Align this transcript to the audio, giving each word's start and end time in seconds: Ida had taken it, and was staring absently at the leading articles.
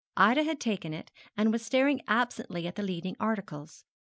Ida 0.17 0.41
had 0.41 0.59
taken 0.59 0.95
it, 0.95 1.11
and 1.37 1.51
was 1.51 1.63
staring 1.63 2.01
absently 2.07 2.65
at 2.65 2.75
the 2.75 2.81
leading 2.81 3.15
articles. 3.19 3.85